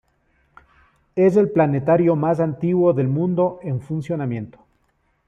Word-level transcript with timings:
Es 1.15 1.35
el 1.37 1.51
planetario 1.51 2.15
más 2.15 2.39
antiguo 2.39 2.91
del 2.93 3.07
mundo 3.07 3.59
en 3.61 3.81
funcionamiento. 3.81 4.57